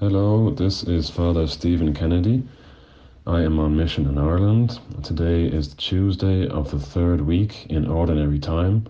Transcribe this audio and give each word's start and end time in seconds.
Hello, 0.00 0.50
this 0.50 0.84
is 0.84 1.10
Father 1.10 1.48
Stephen 1.48 1.92
Kennedy. 1.92 2.44
I 3.26 3.42
am 3.42 3.58
on 3.58 3.76
mission 3.76 4.06
in 4.06 4.16
Ireland. 4.16 4.78
Today 5.02 5.46
is 5.46 5.74
Tuesday 5.74 6.46
of 6.46 6.70
the 6.70 6.78
third 6.78 7.20
week 7.20 7.66
in 7.68 7.84
Ordinary 7.84 8.38
Time. 8.38 8.86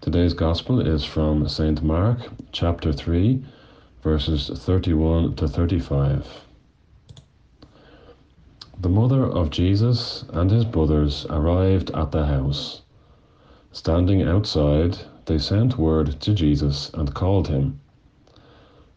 Today's 0.00 0.34
Gospel 0.34 0.80
is 0.80 1.04
from 1.04 1.48
St. 1.48 1.80
Mark, 1.80 2.18
chapter 2.50 2.92
3, 2.92 3.40
verses 4.02 4.50
31 4.52 5.36
to 5.36 5.46
35. 5.46 6.26
The 8.80 8.88
mother 8.88 9.22
of 9.22 9.50
Jesus 9.50 10.24
and 10.32 10.50
his 10.50 10.64
brothers 10.64 11.24
arrived 11.30 11.92
at 11.92 12.10
the 12.10 12.26
house. 12.26 12.82
Standing 13.70 14.22
outside, 14.22 14.98
they 15.26 15.38
sent 15.38 15.78
word 15.78 16.20
to 16.22 16.34
Jesus 16.34 16.90
and 16.94 17.14
called 17.14 17.46
him. 17.46 17.78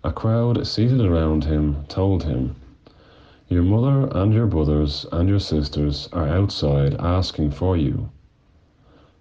A 0.02 0.14
crowd 0.14 0.66
seated 0.66 1.02
around 1.02 1.44
him 1.44 1.84
told 1.90 2.24
him, 2.24 2.56
Your 3.50 3.64
mother 3.64 4.08
and 4.18 4.34
your 4.34 4.48
brothers 4.48 5.06
and 5.12 5.28
your 5.28 5.40
sisters 5.40 6.08
are 6.14 6.26
outside 6.26 6.96
asking 7.00 7.52
for 7.52 7.76
you. 7.76 8.10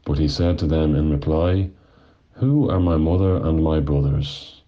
But 0.04 0.18
he 0.18 0.28
said 0.28 0.56
to 0.60 0.68
them 0.68 0.94
in 0.94 1.10
reply, 1.10 1.70
Who 2.34 2.70
are 2.70 2.78
my 2.78 2.96
mother 2.96 3.34
and 3.34 3.60
my 3.60 3.80
brothers? 3.80 4.62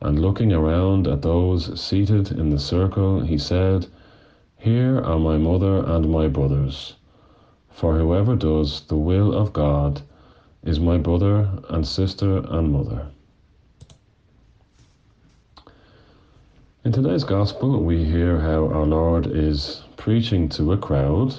And 0.00 0.18
looking 0.20 0.52
around 0.52 1.06
at 1.06 1.22
those 1.22 1.80
seated 1.80 2.32
in 2.32 2.50
the 2.50 2.58
circle, 2.58 3.20
he 3.20 3.38
said, 3.38 3.86
Here 4.58 4.98
are 4.98 5.20
my 5.20 5.38
mother 5.38 5.84
and 5.86 6.10
my 6.10 6.26
brothers. 6.26 6.96
For 7.70 7.96
whoever 7.96 8.34
does 8.34 8.80
the 8.80 8.96
will 8.96 9.32
of 9.32 9.52
God 9.52 10.02
is 10.64 10.80
my 10.80 10.98
brother 10.98 11.48
and 11.68 11.86
sister 11.86 12.38
and 12.38 12.72
mother. 12.72 13.06
In 16.92 17.02
today's 17.02 17.24
Gospel, 17.24 17.82
we 17.82 18.04
hear 18.04 18.38
how 18.38 18.66
our 18.66 18.84
Lord 18.84 19.26
is 19.26 19.80
preaching 19.96 20.46
to 20.50 20.72
a 20.72 20.76
crowd 20.76 21.34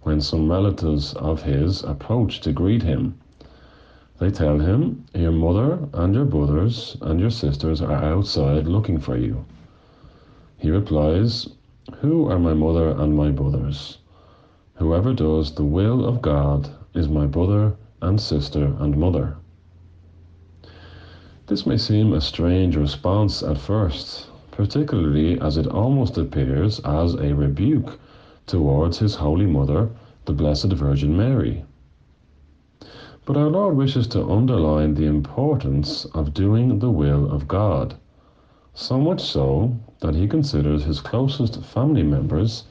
when 0.00 0.22
some 0.22 0.50
relatives 0.50 1.12
of 1.12 1.42
his 1.42 1.84
approach 1.84 2.40
to 2.40 2.52
greet 2.54 2.82
him. 2.82 3.18
They 4.18 4.30
tell 4.30 4.58
him, 4.58 5.04
Your 5.14 5.32
mother 5.32 5.86
and 5.92 6.14
your 6.14 6.24
brothers 6.24 6.96
and 7.02 7.20
your 7.20 7.28
sisters 7.28 7.82
are 7.82 7.92
outside 7.92 8.66
looking 8.66 8.98
for 8.98 9.18
you. 9.18 9.44
He 10.56 10.70
replies, 10.70 11.46
Who 11.96 12.30
are 12.30 12.38
my 12.38 12.54
mother 12.54 12.88
and 12.88 13.14
my 13.14 13.30
brothers? 13.32 13.98
Whoever 14.76 15.12
does 15.12 15.54
the 15.56 15.64
will 15.64 16.06
of 16.06 16.22
God 16.22 16.70
is 16.94 17.06
my 17.06 17.26
brother 17.26 17.76
and 18.00 18.18
sister 18.18 18.74
and 18.78 18.96
mother. 18.96 19.36
This 21.48 21.66
may 21.66 21.76
seem 21.76 22.14
a 22.14 22.22
strange 22.22 22.76
response 22.76 23.42
at 23.42 23.58
first, 23.58 24.28
particularly 24.56 25.38
as 25.42 25.58
it 25.58 25.66
almost 25.66 26.16
appears 26.16 26.80
as 26.80 27.12
a 27.12 27.34
rebuke 27.34 27.98
towards 28.46 28.98
his 28.98 29.14
Holy 29.14 29.44
Mother, 29.44 29.90
the 30.24 30.32
Blessed 30.32 30.72
Virgin 30.72 31.14
Mary. 31.14 31.62
But 33.26 33.36
our 33.36 33.50
Lord 33.50 33.76
wishes 33.76 34.06
to 34.08 34.26
underline 34.26 34.94
the 34.94 35.04
importance 35.04 36.06
of 36.14 36.32
doing 36.32 36.78
the 36.78 36.90
will 36.90 37.30
of 37.30 37.46
God, 37.46 37.96
so 38.72 38.98
much 38.98 39.20
so 39.20 39.76
that 40.00 40.14
he 40.14 40.26
considers 40.26 40.84
his 40.84 41.02
closest 41.02 41.62
family 41.62 42.02
members 42.02 42.64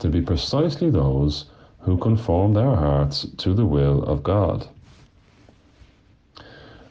to 0.00 0.08
be 0.08 0.20
precisely 0.20 0.90
those 0.90 1.44
who 1.78 1.96
conform 1.96 2.54
their 2.54 2.74
hearts 2.74 3.24
to 3.36 3.54
the 3.54 3.66
will 3.66 4.02
of 4.02 4.24
God. 4.24 4.66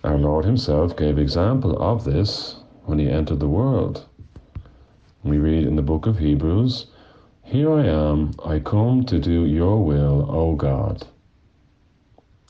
Our 0.05 0.17
Lord 0.17 0.45
himself 0.45 0.95
gave 0.95 1.17
example 1.17 1.77
of 1.77 2.05
this 2.05 2.55
when 2.85 2.99
he 2.99 3.09
entered 3.09 3.41
the 3.41 3.49
world. 3.49 4.05
We 5.23 5.37
read 5.37 5.67
in 5.67 5.75
the 5.75 5.81
book 5.81 6.07
of 6.07 6.19
Hebrews, 6.19 6.85
Here 7.43 7.69
I 7.73 7.85
am, 7.85 8.31
I 8.45 8.59
come 8.59 9.03
to 9.03 9.19
do 9.19 9.45
your 9.45 9.83
will, 9.83 10.25
O 10.31 10.55
God. 10.55 11.05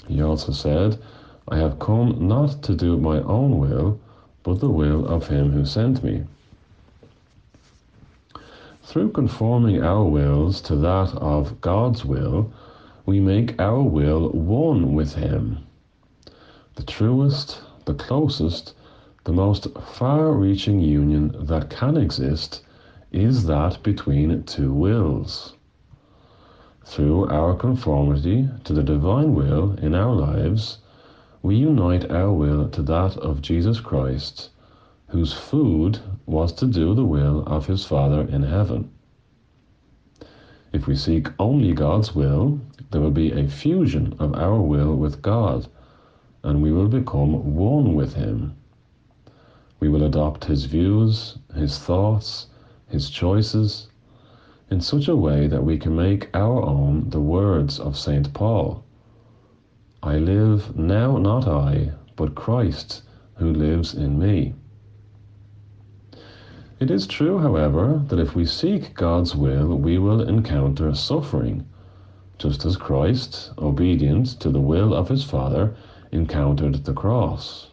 He 0.07 0.21
also 0.21 0.51
said, 0.51 0.99
I 1.47 1.57
have 1.57 1.79
come 1.79 2.27
not 2.27 2.61
to 2.63 2.75
do 2.75 2.97
my 2.97 3.21
own 3.21 3.57
will, 3.57 3.99
but 4.43 4.59
the 4.59 4.69
will 4.69 5.07
of 5.07 5.29
him 5.29 5.51
who 5.51 5.65
sent 5.65 6.03
me. 6.03 6.25
Through 8.83 9.13
conforming 9.13 9.81
our 9.83 10.03
wills 10.03 10.61
to 10.61 10.75
that 10.75 11.15
of 11.15 11.61
God's 11.61 12.05
will, 12.05 12.51
we 13.07 13.19
make 13.19 13.59
our 13.59 13.81
will 13.81 14.29
one 14.29 14.93
with 14.93 15.15
him. 15.15 15.57
The 16.75 16.83
truest, 16.83 17.61
the 17.85 17.95
closest, 17.95 18.75
the 19.29 19.35
most 19.35 19.67
far 19.77 20.31
reaching 20.31 20.79
union 20.79 21.31
that 21.39 21.69
can 21.69 21.95
exist 21.95 22.63
is 23.11 23.45
that 23.45 23.77
between 23.83 24.41
two 24.41 24.73
wills. 24.73 25.53
Through 26.83 27.29
our 27.29 27.53
conformity 27.53 28.49
to 28.63 28.73
the 28.73 28.81
divine 28.81 29.35
will 29.35 29.73
in 29.73 29.93
our 29.93 30.15
lives, 30.15 30.79
we 31.43 31.57
unite 31.57 32.09
our 32.09 32.33
will 32.33 32.69
to 32.69 32.81
that 32.81 33.17
of 33.17 33.43
Jesus 33.43 33.79
Christ, 33.79 34.49
whose 35.09 35.31
food 35.31 35.99
was 36.25 36.51
to 36.53 36.65
do 36.65 36.95
the 36.95 37.05
will 37.05 37.43
of 37.45 37.67
his 37.67 37.85
Father 37.85 38.21
in 38.21 38.41
heaven. 38.41 38.89
If 40.73 40.87
we 40.87 40.95
seek 40.95 41.27
only 41.37 41.73
God's 41.73 42.15
will, 42.15 42.59
there 42.89 42.99
will 43.01 43.11
be 43.11 43.31
a 43.31 43.47
fusion 43.47 44.15
of 44.17 44.33
our 44.33 44.59
will 44.59 44.95
with 44.95 45.21
God, 45.21 45.67
and 46.43 46.63
we 46.63 46.71
will 46.71 46.87
become 46.87 47.53
one 47.55 47.93
with 47.93 48.15
Him. 48.15 48.55
We 49.79 49.87
will 49.87 50.03
adopt 50.03 50.43
his 50.45 50.65
views, 50.65 51.37
his 51.55 51.79
thoughts, 51.79 52.47
his 52.87 53.09
choices, 53.09 53.87
in 54.69 54.81
such 54.81 55.07
a 55.07 55.15
way 55.15 55.47
that 55.47 55.63
we 55.63 55.77
can 55.77 55.95
make 55.95 56.29
our 56.33 56.61
own 56.61 57.09
the 57.09 57.21
words 57.21 57.79
of 57.79 57.97
St. 57.97 58.33
Paul 58.33 58.83
I 60.03 60.17
live 60.17 60.77
now 60.77 61.17
not 61.17 61.47
I, 61.47 61.91
but 62.15 62.35
Christ 62.35 63.03
who 63.35 63.53
lives 63.53 63.93
in 63.93 64.19
me. 64.19 64.53
It 66.79 66.91
is 66.91 67.07
true, 67.07 67.39
however, 67.39 68.01
that 68.07 68.19
if 68.19 68.35
we 68.35 68.45
seek 68.45 68.95
God's 68.95 69.35
will, 69.35 69.75
we 69.75 69.97
will 69.97 70.21
encounter 70.21 70.93
suffering, 70.93 71.65
just 72.37 72.65
as 72.65 72.77
Christ, 72.77 73.51
obedient 73.57 74.27
to 74.39 74.49
the 74.49 74.61
will 74.61 74.93
of 74.93 75.09
his 75.09 75.23
Father, 75.23 75.73
encountered 76.11 76.83
the 76.85 76.93
cross. 76.93 77.71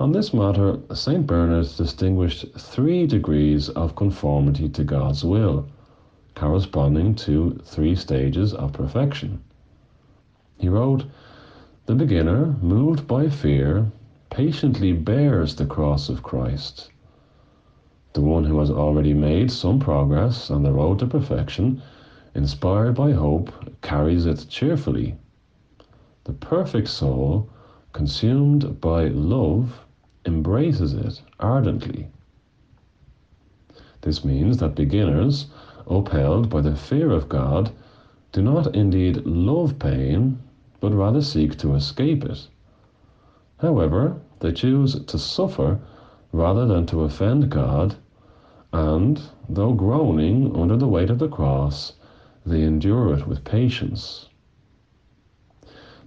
On 0.00 0.12
this 0.12 0.32
matter, 0.32 0.78
St. 0.94 1.26
Bernard 1.26 1.66
distinguished 1.76 2.46
three 2.56 3.04
degrees 3.04 3.68
of 3.70 3.96
conformity 3.96 4.68
to 4.68 4.84
God's 4.84 5.24
will, 5.24 5.66
corresponding 6.36 7.16
to 7.16 7.58
three 7.64 7.96
stages 7.96 8.54
of 8.54 8.72
perfection. 8.72 9.42
He 10.56 10.68
wrote, 10.68 11.04
The 11.86 11.96
beginner, 11.96 12.54
moved 12.62 13.08
by 13.08 13.28
fear, 13.28 13.90
patiently 14.30 14.92
bears 14.92 15.56
the 15.56 15.66
cross 15.66 16.08
of 16.08 16.22
Christ. 16.22 16.92
The 18.12 18.22
one 18.22 18.44
who 18.44 18.60
has 18.60 18.70
already 18.70 19.14
made 19.14 19.50
some 19.50 19.80
progress 19.80 20.48
on 20.48 20.62
the 20.62 20.72
road 20.72 21.00
to 21.00 21.08
perfection, 21.08 21.82
inspired 22.36 22.94
by 22.94 23.10
hope, 23.10 23.50
carries 23.82 24.26
it 24.26 24.46
cheerfully. 24.48 25.16
The 26.22 26.34
perfect 26.34 26.86
soul, 26.86 27.50
consumed 27.92 28.80
by 28.80 29.08
love, 29.08 29.84
embraces 30.24 30.94
it 30.94 31.22
ardently. 31.40 32.08
This 34.02 34.24
means 34.24 34.58
that 34.58 34.74
beginners, 34.74 35.46
upheld 35.86 36.48
by 36.48 36.60
the 36.60 36.76
fear 36.76 37.10
of 37.10 37.28
God, 37.28 37.72
do 38.32 38.42
not 38.42 38.74
indeed 38.76 39.24
love 39.26 39.78
pain, 39.78 40.38
but 40.80 40.92
rather 40.92 41.22
seek 41.22 41.56
to 41.58 41.74
escape 41.74 42.24
it. 42.24 42.48
However, 43.58 44.20
they 44.40 44.52
choose 44.52 45.02
to 45.04 45.18
suffer 45.18 45.80
rather 46.30 46.66
than 46.66 46.86
to 46.86 47.02
offend 47.02 47.50
God, 47.50 47.96
and, 48.72 49.20
though 49.48 49.72
groaning 49.72 50.54
under 50.54 50.76
the 50.76 50.86
weight 50.86 51.10
of 51.10 51.18
the 51.18 51.28
cross, 51.28 51.94
they 52.44 52.62
endure 52.62 53.14
it 53.14 53.26
with 53.26 53.44
patience. 53.44 54.28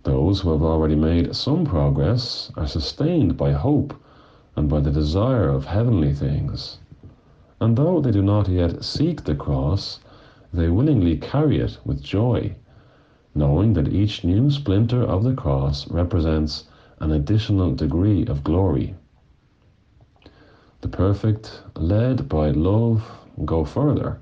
Those 0.03 0.41
who 0.41 0.51
have 0.51 0.63
already 0.63 0.95
made 0.95 1.35
some 1.35 1.65
progress 1.65 2.51
are 2.55 2.67
sustained 2.67 3.35
by 3.35 3.51
hope 3.51 3.93
and 4.55 4.67
by 4.67 4.79
the 4.81 4.91
desire 4.91 5.47
of 5.47 5.65
heavenly 5.65 6.13
things. 6.13 6.77
And 7.61 7.77
though 7.77 8.01
they 8.01 8.11
do 8.11 8.21
not 8.21 8.49
yet 8.49 8.83
seek 8.83 9.23
the 9.23 9.35
cross, 9.35 9.99
they 10.53 10.67
willingly 10.67 11.17
carry 11.17 11.59
it 11.59 11.77
with 11.85 12.03
joy, 12.03 12.55
knowing 13.33 13.73
that 13.73 13.93
each 13.93 14.23
new 14.25 14.51
splinter 14.51 15.01
of 15.03 15.23
the 15.23 15.33
cross 15.33 15.89
represents 15.89 16.65
an 16.99 17.11
additional 17.11 17.73
degree 17.73 18.25
of 18.25 18.43
glory. 18.43 18.95
The 20.81 20.89
perfect, 20.89 21.63
led 21.75 22.27
by 22.27 22.51
love, 22.51 23.09
go 23.45 23.63
further. 23.63 24.19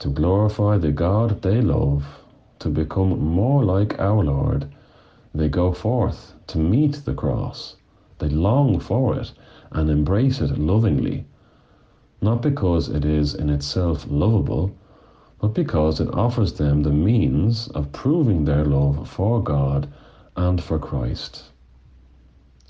To 0.00 0.08
glorify 0.08 0.78
the 0.78 0.92
God 0.92 1.42
they 1.42 1.60
love, 1.60 2.04
to 2.58 2.68
become 2.68 3.20
more 3.20 3.62
like 3.62 3.98
our 4.00 4.24
Lord, 4.24 4.66
they 5.34 5.48
go 5.48 5.72
forth 5.72 6.34
to 6.48 6.58
meet 6.58 7.02
the 7.04 7.14
cross 7.14 7.76
they 8.18 8.28
long 8.28 8.80
for 8.80 9.18
it 9.18 9.32
and 9.70 9.90
embrace 9.90 10.40
it 10.40 10.58
lovingly, 10.58 11.26
not 12.22 12.40
because 12.40 12.88
it 12.88 13.04
is 13.04 13.34
in 13.34 13.50
itself 13.50 14.06
lovable, 14.08 14.70
but 15.40 15.54
because 15.54 16.00
it 16.00 16.12
offers 16.14 16.54
them 16.54 16.82
the 16.82 16.90
means 16.90 17.68
of 17.68 17.92
proving 17.92 18.44
their 18.44 18.64
love 18.64 19.08
for 19.08 19.42
God 19.42 19.86
and 20.36 20.62
for 20.62 20.78
Christ. 20.78 21.44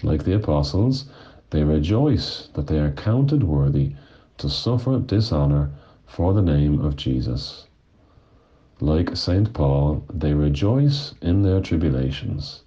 Like 0.03 0.25
the 0.25 0.35
apostles, 0.35 1.07
they 1.51 1.63
rejoice 1.63 2.49
that 2.55 2.67
they 2.67 2.79
are 2.79 2.91
counted 2.91 3.45
worthy 3.45 3.95
to 4.39 4.51
suffer 4.51 4.99
dishonor 4.99 5.71
for 6.07 6.35
the 6.35 6.43
name 6.43 6.81
of 6.81 6.97
Jesus. 6.97 7.67
Like 8.81 9.17
St. 9.17 9.53
Paul, 9.55 10.05
they 10.13 10.35
rejoice 10.35 11.15
in 11.23 11.43
their 11.43 11.61
tribulations. 11.61 12.63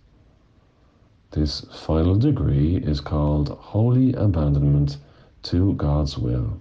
This 1.32 1.62
final 1.72 2.16
degree 2.16 2.78
is 2.78 3.02
called 3.02 3.50
holy 3.50 4.14
abandonment 4.14 4.98
to 5.44 5.74
God's 5.74 6.18
will. 6.18 6.60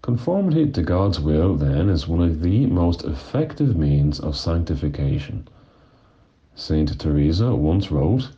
Conformity 0.00 0.70
to 0.70 0.82
God's 0.82 1.18
will, 1.18 1.56
then, 1.56 1.88
is 1.88 2.06
one 2.06 2.22
of 2.22 2.40
the 2.40 2.66
most 2.66 3.02
effective 3.02 3.76
means 3.76 4.20
of 4.20 4.36
sanctification. 4.36 5.48
Saint 6.54 7.00
Teresa 7.00 7.56
once 7.56 7.90
wrote, 7.90 8.30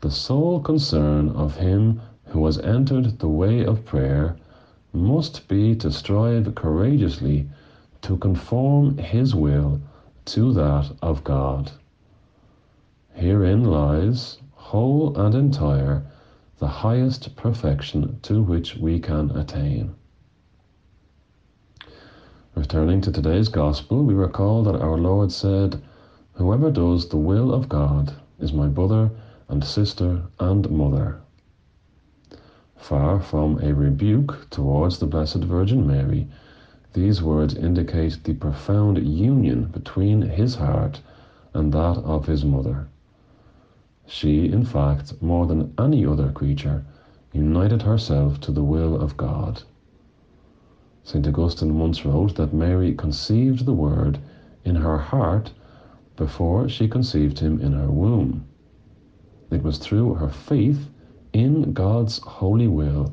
The 0.00 0.12
sole 0.12 0.60
concern 0.60 1.30
of 1.30 1.56
him 1.56 2.00
who 2.26 2.46
has 2.46 2.58
entered 2.58 3.18
the 3.18 3.28
way 3.28 3.64
of 3.64 3.84
prayer 3.84 4.36
must 4.92 5.48
be 5.48 5.74
to 5.76 5.90
strive 5.90 6.54
courageously 6.54 7.48
to 8.02 8.16
conform 8.16 8.96
his 8.98 9.34
will 9.34 9.80
to 10.26 10.52
that 10.52 10.92
of 11.02 11.24
God. 11.24 11.72
Herein 13.20 13.64
lies, 13.64 14.38
whole 14.52 15.18
and 15.18 15.34
entire, 15.34 16.04
the 16.60 16.68
highest 16.68 17.34
perfection 17.34 18.20
to 18.22 18.40
which 18.40 18.76
we 18.76 19.00
can 19.00 19.32
attain. 19.32 19.96
Returning 22.54 23.00
to 23.00 23.10
today's 23.10 23.48
Gospel, 23.48 24.04
we 24.04 24.14
recall 24.14 24.62
that 24.62 24.80
our 24.80 24.96
Lord 24.96 25.32
said, 25.32 25.82
Whoever 26.34 26.70
does 26.70 27.08
the 27.08 27.16
will 27.16 27.52
of 27.52 27.68
God 27.68 28.12
is 28.38 28.52
my 28.52 28.68
brother 28.68 29.10
and 29.48 29.64
sister 29.64 30.22
and 30.38 30.70
mother. 30.70 31.18
Far 32.76 33.18
from 33.18 33.58
a 33.60 33.74
rebuke 33.74 34.46
towards 34.48 35.00
the 35.00 35.06
Blessed 35.06 35.42
Virgin 35.42 35.84
Mary, 35.84 36.28
these 36.92 37.20
words 37.20 37.56
indicate 37.56 38.22
the 38.22 38.34
profound 38.34 38.96
union 38.98 39.64
between 39.64 40.22
his 40.22 40.54
heart 40.54 41.00
and 41.52 41.72
that 41.72 41.98
of 41.98 42.26
his 42.26 42.44
mother. 42.44 42.86
She, 44.10 44.50
in 44.50 44.64
fact, 44.64 45.22
more 45.22 45.46
than 45.46 45.70
any 45.78 46.04
other 46.04 46.32
creature, 46.32 46.82
united 47.32 47.82
herself 47.82 48.40
to 48.40 48.50
the 48.50 48.64
will 48.64 48.96
of 48.96 49.16
God. 49.16 49.62
St. 51.04 51.24
Augustine 51.28 51.78
once 51.78 52.04
wrote 52.04 52.34
that 52.34 52.52
Mary 52.52 52.94
conceived 52.94 53.64
the 53.64 53.74
Word 53.74 54.18
in 54.64 54.76
her 54.76 54.96
heart 54.98 55.52
before 56.16 56.68
she 56.68 56.88
conceived 56.88 57.38
him 57.38 57.60
in 57.60 57.72
her 57.72 57.90
womb. 57.92 58.44
It 59.50 59.62
was 59.62 59.78
through 59.78 60.14
her 60.14 60.30
faith 60.30 60.90
in 61.32 61.72
God's 61.72 62.18
holy 62.18 62.66
will 62.66 63.12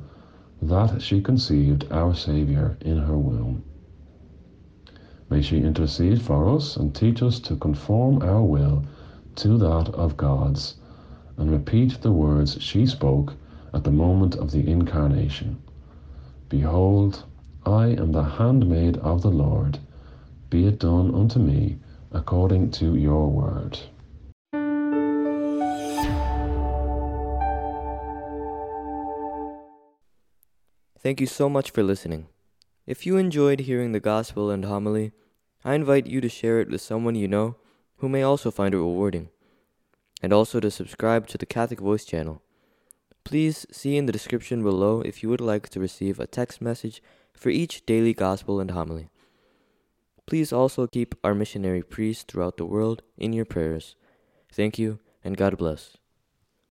that 0.62 1.02
she 1.02 1.22
conceived 1.22 1.86
our 1.92 2.16
Saviour 2.16 2.78
in 2.82 2.98
her 3.00 3.18
womb. 3.18 3.64
May 5.30 5.42
she 5.42 5.60
intercede 5.60 6.22
for 6.22 6.50
us 6.50 6.78
and 6.78 6.96
teach 6.96 7.22
us 7.22 7.40
to 7.42 7.58
conform 7.58 8.24
our 8.24 8.42
will 8.42 8.84
to 9.36 9.58
that 9.58 9.90
of 9.90 10.18
God's 10.18 10.76
and 11.38 11.52
repeat 11.52 12.02
the 12.02 12.12
words 12.12 12.62
she 12.62 12.86
spoke 12.86 13.34
at 13.74 13.84
the 13.84 13.92
moment 13.92 14.36
of 14.36 14.52
the 14.52 14.70
Incarnation 14.70 15.62
Behold, 16.50 17.24
I 17.66 17.88
am 17.88 18.12
the 18.12 18.24
handmaid 18.24 18.98
of 18.98 19.22
the 19.22 19.32
Lord. 19.32 19.80
Be 20.50 20.68
it 20.68 20.80
done 20.80 21.14
unto 21.14 21.40
me 21.40 21.78
according 22.12 22.72
to 22.72 22.96
your 22.96 23.28
word. 23.28 23.80
Thank 31.06 31.22
you 31.22 31.28
so 31.28 31.50
much 31.50 31.72
for 31.72 31.84
listening. 31.84 32.28
If 32.88 33.06
you 33.06 33.18
enjoyed 33.18 33.62
hearing 33.62 33.92
the 33.92 34.00
gospel 34.00 34.50
and 34.50 34.66
homily, 34.66 35.12
I 35.64 35.74
invite 35.74 36.08
you 36.08 36.22
to 36.22 36.30
share 36.30 36.60
it 36.60 36.70
with 36.70 36.82
someone 36.82 37.16
you 37.16 37.28
know 37.28 37.58
who 37.98 38.10
may 38.10 38.24
also 38.24 38.52
find 38.52 38.74
it 38.74 38.78
rewarding, 38.78 39.30
and 40.22 40.34
also 40.34 40.60
to 40.60 40.72
subscribe 40.72 41.28
to 41.28 41.38
the 41.38 41.46
Catholic 41.46 41.80
Voice 41.80 42.06
channel. 42.06 42.42
Please 43.24 43.66
see 43.72 43.98
in 43.98 44.06
the 44.06 44.12
description 44.12 44.64
below 44.64 45.02
if 45.02 45.24
you 45.24 45.30
would 45.30 45.42
like 45.42 45.70
to 45.70 45.80
receive 45.80 46.20
a 46.20 46.28
text 46.28 46.62
message 46.62 47.02
for 47.34 47.50
each 47.50 47.86
daily 47.86 48.14
gospel 48.14 48.60
and 48.60 48.72
homily. 48.72 49.10
Please 50.26 50.54
also 50.54 50.88
keep 50.88 51.16
our 51.24 51.36
missionary 51.36 51.84
priests 51.84 52.24
throughout 52.24 52.58
the 52.58 52.66
world 52.66 53.04
in 53.18 53.34
your 53.34 53.46
prayers. 53.46 53.96
Thank 54.52 54.80
you, 54.80 55.00
and 55.24 55.38
God 55.38 55.58
bless. 55.58 55.98